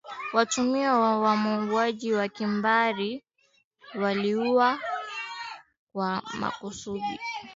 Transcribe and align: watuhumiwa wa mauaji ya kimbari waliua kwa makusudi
watuhumiwa 0.33 1.19
wa 1.19 1.37
mauaji 1.37 2.09
ya 2.11 2.27
kimbari 2.27 3.23
waliua 3.95 4.79
kwa 5.93 6.21
makusudi 6.39 7.19